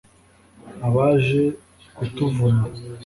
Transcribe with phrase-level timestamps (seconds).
[0.87, 1.41] Abaje
[1.95, 2.63] kutuvuna